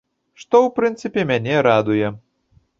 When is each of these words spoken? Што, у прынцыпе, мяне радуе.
Што, 0.43 0.61
у 0.67 0.71
прынцыпе, 0.77 1.27
мяне 1.35 1.61
радуе. 1.71 2.13